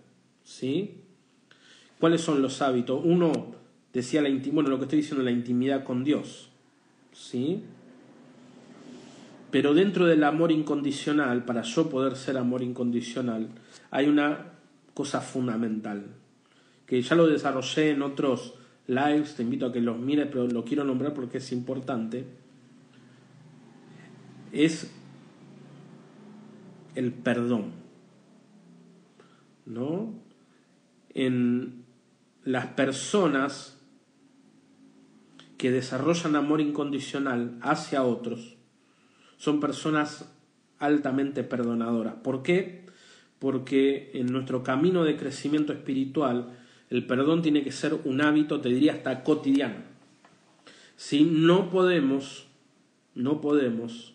[0.43, 0.95] ¿Sí?
[2.00, 3.02] ¿Cuáles son los hábitos?
[3.04, 3.56] Uno,
[3.93, 6.50] decía la bueno, lo que estoy diciendo, la intimidad con Dios.
[7.13, 7.63] ¿Sí?
[9.52, 13.50] Pero dentro del amor incondicional, para yo poder ser amor incondicional,
[13.91, 14.54] hay una
[14.93, 16.06] cosa fundamental,
[16.86, 18.56] que ya lo desarrollé en otros
[18.87, 22.25] lives, te invito a que los mires, pero lo quiero nombrar porque es importante,
[24.51, 24.91] es
[26.95, 27.71] el perdón.
[29.65, 30.13] ¿No?
[31.13, 31.85] En
[32.43, 33.77] las personas
[35.57, 38.57] que desarrollan amor incondicional hacia otros,
[39.37, 40.33] son personas
[40.79, 42.15] altamente perdonadoras.
[42.15, 42.85] ¿Por qué?
[43.39, 46.57] Porque en nuestro camino de crecimiento espiritual
[46.91, 49.77] el perdón tiene que ser un hábito, te diría hasta cotidiano.
[50.97, 52.47] Si no podemos,
[53.15, 54.13] no podemos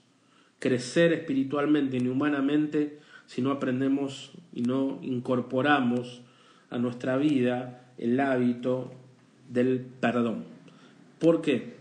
[0.59, 6.21] crecer espiritualmente ni humanamente si no aprendemos y no incorporamos
[6.69, 8.93] a nuestra vida el hábito
[9.49, 10.45] del perdón.
[11.19, 11.77] ¿Por qué?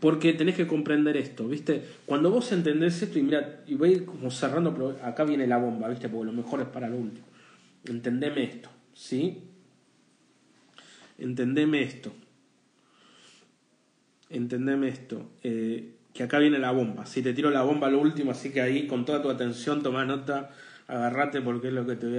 [0.00, 1.82] Porque tenés que comprender esto, ¿viste?
[2.04, 5.88] Cuando vos entendés esto, y mira, y voy como cerrando, pero acá viene la bomba,
[5.88, 6.10] ¿viste?
[6.10, 7.26] Porque lo mejor es para lo último.
[7.86, 9.49] Entendeme esto, ¿sí?
[11.20, 12.12] Entendeme esto.
[14.30, 15.30] Entendeme esto.
[15.42, 17.06] Eh, que acá viene la bomba.
[17.06, 20.04] Si te tiro la bomba lo último, así que ahí con toda tu atención toma
[20.04, 20.50] nota,
[20.88, 22.18] agarrate porque es lo que te voy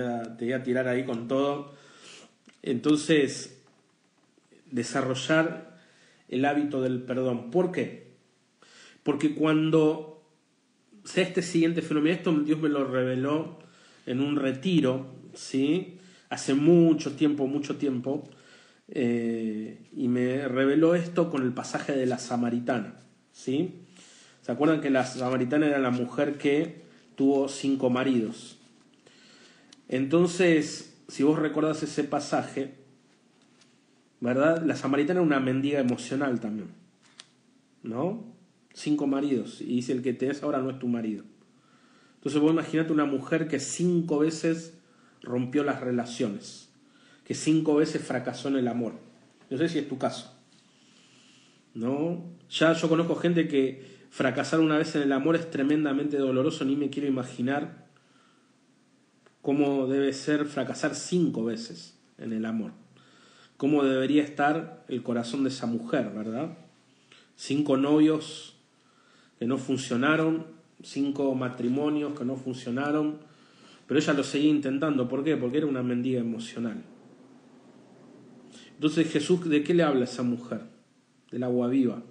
[0.54, 1.74] a, tirar ahí con todo.
[2.62, 3.62] Entonces,
[4.70, 5.78] desarrollar
[6.30, 7.52] el hábito del perdón.
[7.52, 8.12] ¿Por qué?
[9.04, 10.24] Porque cuando
[11.04, 13.60] sea este siguiente fenómeno, esto Dios me lo reveló
[14.06, 15.98] en un retiro, ¿sí?
[16.30, 18.30] Hace mucho tiempo, mucho tiempo,
[18.94, 22.96] eh, y me reveló esto con el pasaje de la samaritana,
[23.32, 23.76] ¿sí?
[24.42, 26.82] ¿Se acuerdan que la samaritana era la mujer que
[27.16, 28.58] tuvo cinco maridos?
[29.88, 32.74] Entonces, si vos recordás ese pasaje,
[34.20, 34.64] ¿verdad?
[34.66, 36.70] La samaritana era una mendiga emocional también,
[37.84, 38.26] ¿no?
[38.74, 41.24] Cinco maridos, y dice el que te es ahora no es tu marido.
[42.16, 44.74] Entonces vos imaginate una mujer que cinco veces
[45.22, 46.71] rompió las relaciones,
[47.32, 48.92] que cinco veces fracasó en el amor.
[49.50, 50.38] No sé si es tu caso.
[51.74, 52.26] ¿No?
[52.50, 56.76] Ya yo conozco gente que fracasar una vez en el amor es tremendamente doloroso, ni
[56.76, 57.88] me quiero imaginar
[59.42, 62.74] cómo debe ser fracasar cinco veces en el amor
[63.56, 66.58] cómo debería estar el corazón de esa mujer, ¿verdad?
[67.38, 68.58] Cinco novios
[69.40, 70.48] que no funcionaron,
[70.84, 73.20] cinco matrimonios que no funcionaron,
[73.88, 75.08] pero ella lo seguía intentando.
[75.08, 75.38] ¿Por qué?
[75.38, 76.84] Porque era una mendiga emocional.
[78.82, 80.62] Entonces Jesús, ¿de qué le habla a esa mujer?
[81.30, 82.02] Del agua viva.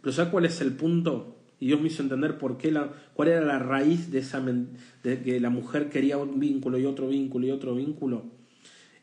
[0.00, 1.36] Pero ¿sabes cuál es el punto?
[1.58, 5.22] Y Dios me hizo entender por qué la, cuál era la raíz de, esa, de
[5.24, 8.22] que la mujer quería un vínculo y otro vínculo y otro vínculo.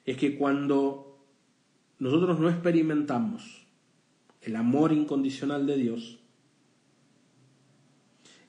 [0.06, 1.26] Es que cuando
[2.00, 3.66] nosotros no experimentamos
[4.42, 6.20] el amor incondicional de Dios,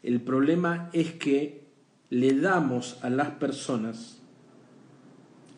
[0.05, 1.65] el problema es que
[2.09, 4.23] le damos a las personas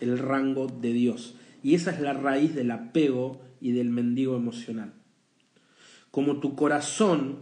[0.00, 1.36] el rango de Dios.
[1.62, 4.92] Y esa es la raíz del apego y del mendigo emocional.
[6.10, 7.38] Como tu corazón,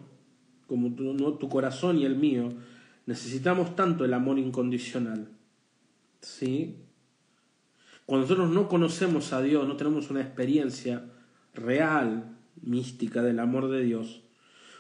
[0.67, 2.51] como tu, corazón y el mío,
[3.07, 5.29] necesitamos tanto el amor incondicional.
[6.21, 6.77] ¿Sí?
[8.07, 11.05] Cuando nosotros no conocemos a Dios, no tenemos una experiencia
[11.55, 14.23] real, mística del amor de Dios,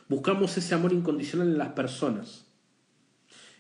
[0.08, 2.46] buscamos ese amor incondicional en las personas.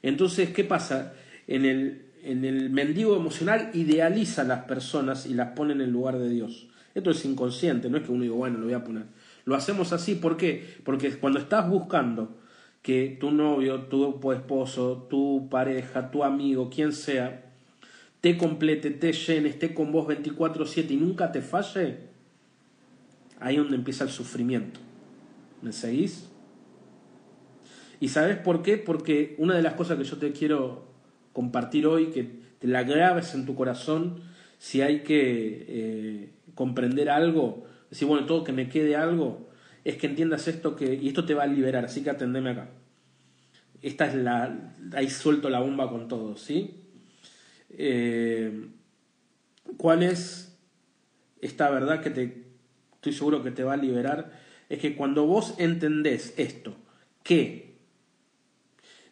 [0.02, 1.14] Entonces, ¿qué pasa?
[1.46, 5.90] En el, en el mendigo emocional idealiza a las personas y las pone en el
[5.90, 6.68] lugar de Dios.
[6.94, 9.04] Esto es inconsciente, no es que uno diga, bueno, lo voy a poner.
[9.44, 10.64] Lo hacemos así, ¿por qué?
[10.84, 12.38] Porque cuando estás buscando
[12.82, 17.52] que tu novio, tu esposo, tu pareja, tu amigo, quien sea,
[18.20, 21.98] te complete, te llene, esté con vos 24/7 y nunca te falle,
[23.38, 24.80] ahí es donde empieza el sufrimiento.
[25.62, 26.28] ¿Me seguís?
[28.00, 28.78] ¿Y sabes por qué?
[28.78, 30.89] Porque una de las cosas que yo te quiero
[31.32, 32.28] compartir hoy, que
[32.58, 34.22] te la grabes en tu corazón,
[34.58, 39.48] si hay que eh, comprender algo, decir, bueno, todo que me quede algo,
[39.84, 42.68] es que entiendas esto que, y esto te va a liberar, así que atendeme acá.
[43.82, 46.74] Esta es la, ahí suelto la bomba con todo, ¿sí?
[47.70, 48.68] Eh,
[49.76, 50.58] ¿Cuál es
[51.40, 52.44] esta verdad que te
[52.96, 54.32] estoy seguro que te va a liberar?
[54.68, 56.76] Es que cuando vos entendés esto,
[57.22, 57.69] que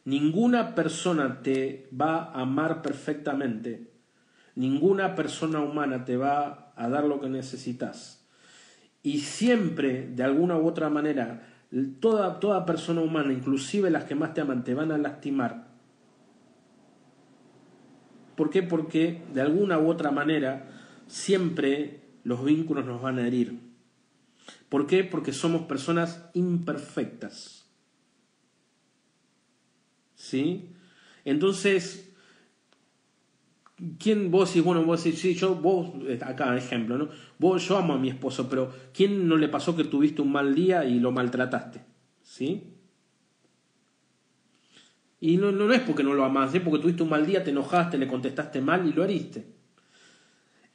[0.09, 3.93] ninguna persona te va a amar perfectamente,
[4.55, 8.27] ninguna persona humana te va a dar lo que necesitas,
[9.03, 11.47] y siempre, de alguna u otra manera,
[12.01, 15.69] toda, toda persona humana, inclusive las que más te aman, te van a lastimar,
[18.35, 18.63] ¿Por qué?
[18.63, 20.69] Porque de alguna u otra manera
[21.09, 23.59] siempre los vínculos nos van a herir.
[24.69, 25.03] ¿Por qué?
[25.03, 27.58] Porque somos personas imperfectas.
[30.29, 30.69] ¿Sí?
[31.25, 32.13] Entonces,
[33.99, 37.09] ¿quién vos decís, bueno, vos decís, sí, yo, vos, acá ejemplo, ¿no?
[37.39, 40.55] Vos, yo amo a mi esposo, pero ¿quién no le pasó que tuviste un mal
[40.55, 41.81] día y lo maltrataste?
[42.23, 42.75] ¿Sí?
[45.19, 47.51] Y no, no, es porque no lo amás, es porque tuviste un mal día, te
[47.51, 49.47] enojaste, le contestaste mal y lo heriste.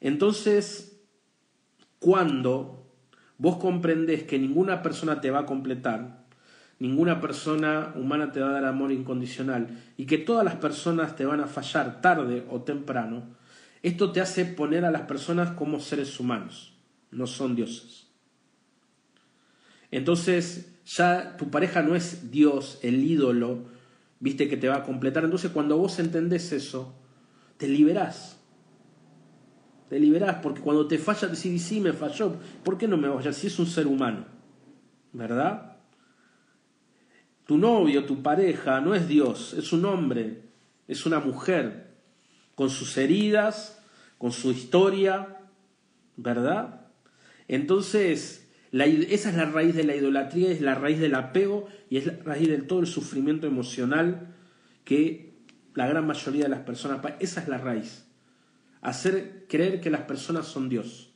[0.00, 1.00] Entonces,
[2.00, 2.92] cuando
[3.38, 6.23] vos comprendés que ninguna persona te va a completar,
[6.84, 11.24] ninguna persona humana te va a dar amor incondicional y que todas las personas te
[11.24, 13.22] van a fallar tarde o temprano,
[13.82, 16.74] esto te hace poner a las personas como seres humanos,
[17.10, 18.08] no son dioses.
[19.90, 23.64] Entonces, ya tu pareja no es Dios, el ídolo,
[24.20, 25.24] viste que te va a completar.
[25.24, 26.94] Entonces cuando vos entendés eso,
[27.56, 28.42] te liberás.
[29.88, 33.32] Te liberás, porque cuando te falla, decís, sí, me falló, ¿por qué no me vaya?
[33.32, 34.26] Si es un ser humano,
[35.12, 35.73] ¿verdad?
[37.46, 40.42] Tu novio, tu pareja, no es Dios, es un hombre,
[40.88, 41.94] es una mujer,
[42.54, 43.82] con sus heridas,
[44.18, 45.40] con su historia,
[46.16, 46.88] ¿verdad?
[47.48, 52.06] Entonces, esa es la raíz de la idolatría, es la raíz del apego y es
[52.06, 54.34] la raíz de todo el sufrimiento emocional
[54.84, 55.34] que
[55.74, 57.00] la gran mayoría de las personas...
[57.20, 58.06] Esa es la raíz.
[58.80, 61.13] Hacer creer que las personas son Dios.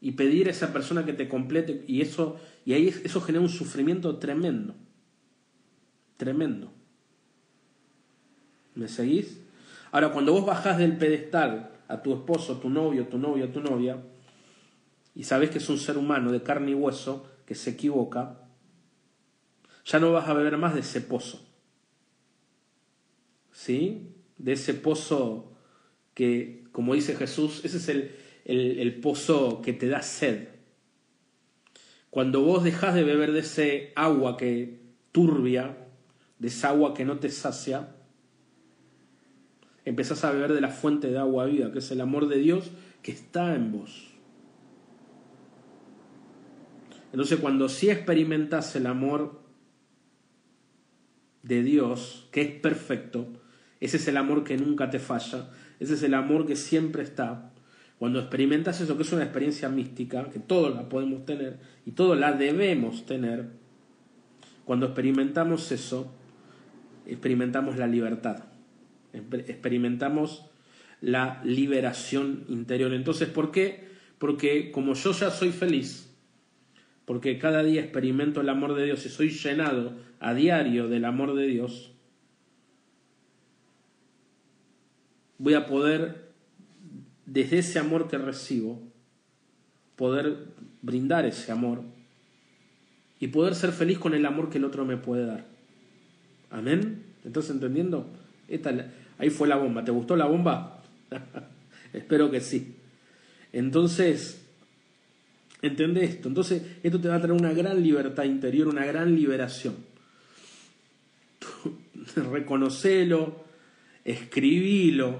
[0.00, 1.84] Y pedir a esa persona que te complete.
[1.86, 4.74] Y eso, y ahí eso genera un sufrimiento tremendo.
[6.16, 6.72] Tremendo.
[8.74, 9.40] ¿Me seguís?
[9.90, 14.02] Ahora, cuando vos bajás del pedestal a tu esposo, tu novio, tu novia, tu novia,
[15.14, 18.38] y sabes que es un ser humano de carne y hueso que se equivoca,
[19.84, 21.44] ya no vas a beber más de ese pozo.
[23.50, 24.14] ¿Sí?
[24.36, 25.52] De ese pozo
[26.14, 28.14] que, como dice Jesús, ese es el,
[28.48, 30.48] el, pozo que te da sed.
[32.10, 34.80] Cuando vos dejas de beber de ese agua que
[35.12, 35.76] turbia,
[36.38, 37.94] de esa agua que no te sacia,
[39.84, 42.70] empezás a beber de la fuente de agua viva, que es el amor de Dios
[43.02, 44.14] que está en vos.
[47.12, 49.42] Entonces cuando sí experimentas el amor
[51.42, 53.28] de Dios, que es perfecto,
[53.80, 57.52] ese es el amor que nunca te falla, ese es el amor que siempre está.
[57.98, 62.18] Cuando experimentas eso, que es una experiencia mística, que todos la podemos tener y todos
[62.18, 63.48] la debemos tener,
[64.64, 66.12] cuando experimentamos eso,
[67.06, 68.44] experimentamos la libertad,
[69.12, 70.44] experimentamos
[71.00, 72.92] la liberación interior.
[72.92, 73.88] Entonces, ¿por qué?
[74.18, 76.14] Porque como yo ya soy feliz,
[77.04, 81.34] porque cada día experimento el amor de Dios y soy llenado a diario del amor
[81.34, 81.92] de Dios,
[85.38, 86.27] voy a poder,
[87.28, 88.80] desde ese amor que recibo,
[89.96, 90.46] poder
[90.82, 91.82] brindar ese amor
[93.20, 95.46] y poder ser feliz con el amor que el otro me puede dar.
[96.50, 97.04] Amén.
[97.24, 98.06] ¿Estás entendiendo?
[99.18, 99.84] ahí fue la bomba.
[99.84, 100.82] ¿Te gustó la bomba?
[101.92, 102.76] Espero que sí.
[103.52, 104.40] Entonces,
[105.60, 106.28] Entiende esto.
[106.28, 109.76] Entonces, esto te va a traer una gran libertad interior, una gran liberación.
[112.32, 113.44] reconocelo,
[114.04, 115.18] escribilo,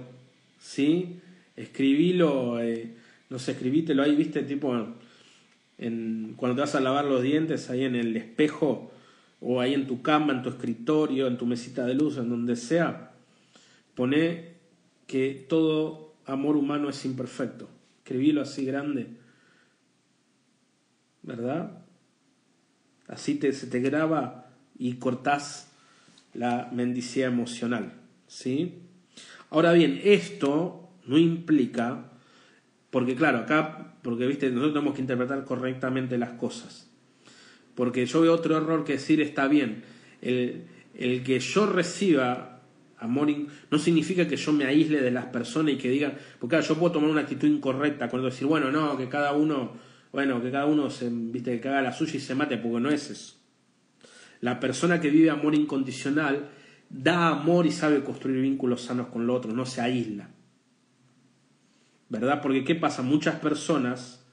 [0.61, 1.21] ¿sí?
[1.59, 2.95] Escribilo, eh,
[3.31, 4.75] no sé, escribítelo ahí, viste, tipo,
[5.79, 8.93] en, cuando te vas a lavar los dientes, ahí en el espejo,
[9.41, 12.57] o ahí en tu cama, en tu escritorio, en tu mesita de luz, en donde
[12.57, 13.13] sea,
[13.95, 14.55] pone
[15.07, 17.69] que todo amor humano es imperfecto.
[18.03, 19.09] Escribilo así grande
[21.29, 21.85] ¿verdad?
[23.07, 25.71] Así te, se te graba y cortás
[26.33, 27.93] la mendicidad emocional,
[28.27, 28.79] ¿sí?
[29.51, 32.13] Ahora bien, esto no implica,
[32.91, 36.89] porque claro, acá, porque viste, nosotros tenemos que interpretar correctamente las cosas.
[37.75, 39.83] Porque yo veo otro error que decir está bien.
[40.23, 42.61] El, el que yo reciba
[42.99, 43.29] amor
[43.71, 46.79] no significa que yo me aísle de las personas y que digan, porque claro, yo
[46.79, 50.67] puedo tomar una actitud incorrecta cuando decir, bueno, no, que cada uno bueno, que cada
[50.67, 53.35] uno se, viste, que haga la suya y se mate, porque no es eso.
[54.41, 56.49] La persona que vive amor incondicional
[56.89, 60.31] da amor y sabe construir vínculos sanos con lo otro, no se aísla.
[62.09, 62.41] ¿Verdad?
[62.43, 63.03] Porque ¿qué pasa?
[63.03, 64.25] Muchas personas,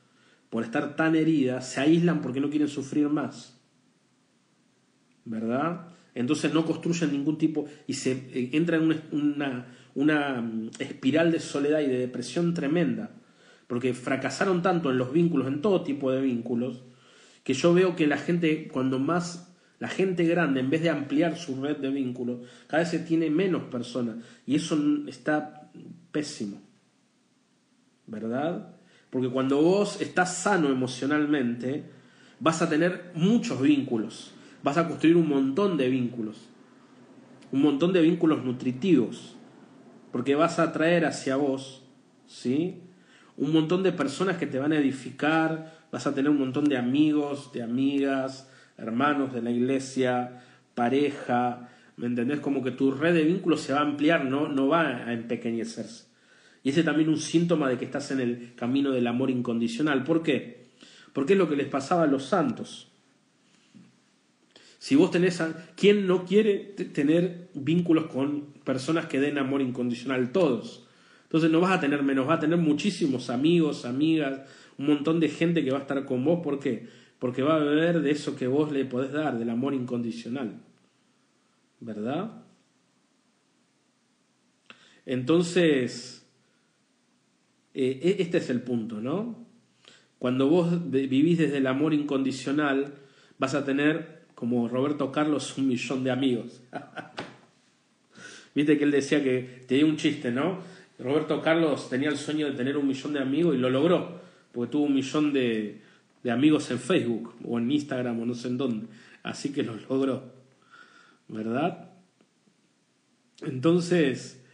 [0.49, 3.59] por estar tan heridas, se aíslan porque no quieren sufrir más.
[5.26, 5.88] ¿Verdad?
[6.13, 11.39] Entonces no construyen ningún tipo y se eh, entra en una, una mm, espiral de
[11.39, 13.11] soledad y de depresión tremenda
[13.67, 16.84] porque fracasaron tanto en los vínculos, en todo tipo de vínculos,
[17.43, 21.38] que yo veo que la gente, cuando más la gente grande, en vez de ampliar
[21.38, 24.17] su red de vínculos, cada vez tiene menos personas.
[24.45, 25.69] Y eso está
[26.11, 26.61] pésimo.
[28.08, 28.76] ¿Verdad?
[29.10, 31.86] Porque cuando vos estás sano emocionalmente,
[32.39, 34.34] vas a tener muchos vínculos,
[34.64, 36.49] vas a construir un montón de vínculos,
[37.51, 39.36] un montón de vínculos nutritivos,
[40.12, 41.84] porque vas a traer hacia vos,
[42.28, 42.82] ¿sí?
[43.38, 46.78] Un montón de personas que te van a edificar, vas a tener un montón de
[46.78, 50.41] amigos, de amigas, hermanos de la iglesia,
[50.74, 52.39] pareja, ¿me entendés?
[52.39, 56.05] Como que tu red de vínculos se va a ampliar, no, no va a empequeñecerse.
[56.66, 60.03] Y ese es también un síntoma de que estás en el camino del amor incondicional.
[60.03, 60.66] ¿Por qué?
[61.13, 62.88] Porque es lo que les pasaba a los santos.
[64.80, 65.68] Si vos tenés a...
[65.76, 70.32] ¿Quién no quiere tener vínculos con personas que den amor incondicional?
[70.32, 70.88] Todos.
[71.26, 74.41] Entonces no vas a tener menos, vas a tener muchísimos amigos, amigas,
[74.80, 76.39] un montón de gente que va a estar con vos.
[76.43, 76.88] ¿Por qué?
[77.20, 80.63] Porque va a beber de eso que vos le podés dar, del amor incondicional.
[81.80, 82.41] ¿Verdad?
[85.05, 86.24] Entonces,
[87.76, 89.45] eh, e-, este es el punto, ¿no?
[90.17, 92.95] Cuando vos vivís desde el amor incondicional,
[93.38, 96.61] vas a tener, como Roberto Carlos, un millón de amigos.
[98.55, 100.59] Viste que él decía que tenía un chiste, ¿no?
[100.97, 104.21] Roberto Carlos tenía el sueño de tener un millón de amigos y lo logró,
[104.53, 105.82] porque tuvo un millón de,
[106.23, 108.88] de amigos en Facebook o en Instagram o no sé en dónde.
[109.21, 110.23] Así que lo logró.
[111.28, 111.89] ¿Verdad?
[113.41, 114.45] Entonces,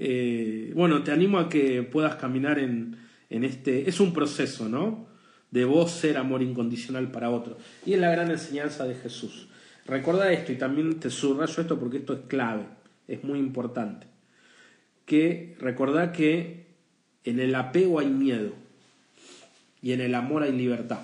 [0.00, 2.96] eh, bueno, te animo a que puedas caminar en,
[3.28, 3.88] en este...
[3.88, 5.06] Es un proceso, ¿no?
[5.50, 7.58] De vos ser amor incondicional para otro.
[7.84, 9.48] Y es la gran enseñanza de Jesús.
[9.86, 12.64] Recuerda esto y también te subrayo esto porque esto es clave,
[13.06, 14.06] es muy importante.
[15.04, 16.66] Que recordá que
[17.24, 18.52] en el apego hay miedo
[19.82, 21.00] y en el amor hay libertad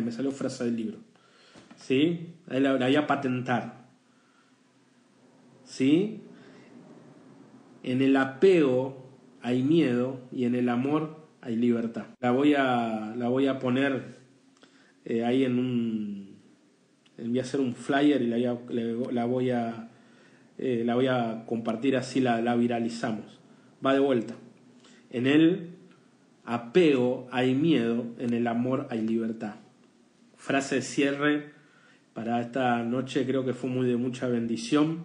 [0.00, 0.98] me salió frase del libro.
[1.76, 2.34] ¿Sí?
[2.48, 3.74] Ahí la, voy a patentar.
[5.64, 6.20] ¿Sí?
[7.82, 9.10] En el apego
[9.42, 12.06] hay miedo y en el amor hay libertad.
[12.20, 14.18] La voy a, la voy a poner
[15.04, 16.30] eh, ahí en un...
[17.18, 18.58] Voy a hacer un flyer y la,
[19.12, 19.90] la voy a,
[20.56, 23.40] eh, la voy a compartir así, la, la viralizamos.
[23.84, 24.34] Va de vuelta.
[25.10, 25.70] En el
[26.44, 29.56] apego hay miedo, en el amor hay libertad
[30.40, 31.50] frase de cierre
[32.14, 35.04] para esta noche creo que fue muy de mucha bendición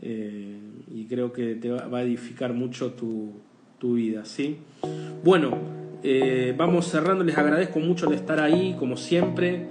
[0.00, 0.58] eh,
[0.92, 3.42] y creo que te va a edificar mucho tu,
[3.80, 4.58] vida, ¿sí?
[5.22, 5.56] Bueno,
[6.02, 9.66] eh, vamos cerrando, les agradezco mucho de estar ahí, como siempre.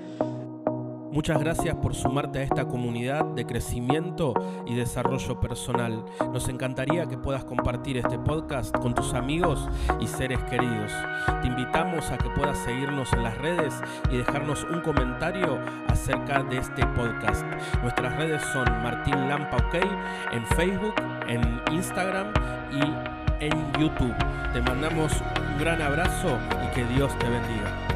[1.15, 4.33] Muchas gracias por sumarte a esta comunidad de crecimiento
[4.65, 6.03] y desarrollo personal.
[6.33, 9.65] Nos encantaría que puedas compartir este podcast con tus amigos
[10.01, 10.91] y seres queridos.
[11.41, 13.73] Te invitamos a que puedas seguirnos en las redes
[14.11, 15.57] y dejarnos un comentario
[15.87, 17.45] acerca de este podcast.
[17.81, 19.75] Nuestras redes son Martín Lampa OK
[20.33, 20.95] en Facebook,
[21.29, 22.33] en Instagram
[22.73, 24.13] y en YouTube.
[24.51, 25.13] Te mandamos
[25.53, 27.94] un gran abrazo y que Dios te bendiga.